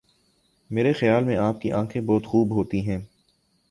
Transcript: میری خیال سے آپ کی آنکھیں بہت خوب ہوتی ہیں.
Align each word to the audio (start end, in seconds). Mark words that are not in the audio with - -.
میری 0.69 0.93
خیال 0.93 1.25
سے 1.25 1.37
آپ 1.37 1.61
کی 1.61 1.71
آنکھیں 1.71 2.01
بہت 2.01 2.25
خوب 2.25 2.51
ہوتی 2.51 2.89
ہیں. 2.89 2.99